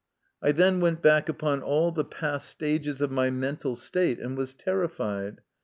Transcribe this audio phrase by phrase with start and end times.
[0.41, 4.55] I then went back upon all the past stages of my mental state, and was
[4.55, 5.41] terrified.